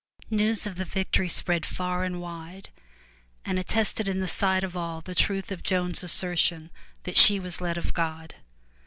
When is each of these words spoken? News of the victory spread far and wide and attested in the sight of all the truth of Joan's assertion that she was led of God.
News 0.31 0.65
of 0.65 0.77
the 0.77 0.83
victory 0.83 1.29
spread 1.29 1.63
far 1.63 2.03
and 2.03 2.19
wide 2.19 2.71
and 3.45 3.59
attested 3.59 4.07
in 4.07 4.19
the 4.19 4.27
sight 4.27 4.63
of 4.63 4.75
all 4.75 4.99
the 5.01 5.13
truth 5.13 5.51
of 5.51 5.61
Joan's 5.61 6.01
assertion 6.01 6.71
that 7.03 7.17
she 7.17 7.39
was 7.39 7.61
led 7.61 7.77
of 7.77 7.93
God. 7.93 8.33